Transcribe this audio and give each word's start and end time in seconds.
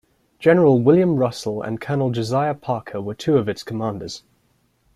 General 0.39 0.81
William 0.81 1.17
Russell 1.17 1.61
and 1.61 1.79
Colonel 1.79 2.09
Josiah 2.09 2.55
Parker 2.55 2.99
were 2.99 3.13
two 3.13 3.37
of 3.37 3.47
its 3.47 3.61
commanders. 3.61 4.23